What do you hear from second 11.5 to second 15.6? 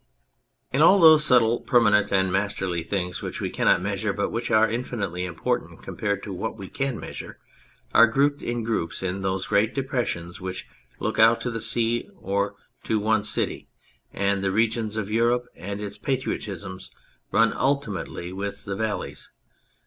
sea or to one city, and the regions of Europe